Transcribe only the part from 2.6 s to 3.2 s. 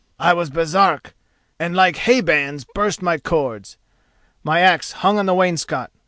I burst my